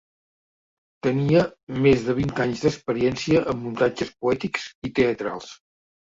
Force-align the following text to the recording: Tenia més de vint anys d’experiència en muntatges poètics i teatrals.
Tenia 1.07 1.41
més 1.83 2.05
de 2.07 2.15
vint 2.19 2.31
anys 2.45 2.63
d’experiència 2.67 3.41
en 3.53 3.59
muntatges 3.65 4.09
poètics 4.23 4.65
i 4.89 4.91
teatrals. 5.01 5.51